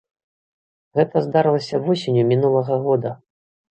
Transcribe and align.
Гэта 0.99 1.21
здарылася 1.27 1.81
восенню 1.89 2.23
мінулага 2.33 2.73
года. 2.87 3.11